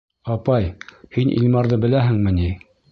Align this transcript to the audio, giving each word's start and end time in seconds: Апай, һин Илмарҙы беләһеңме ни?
Апай, 0.35 0.65
һин 1.19 1.31
Илмарҙы 1.37 1.81
беләһеңме 1.87 2.37
ни? 2.43 2.53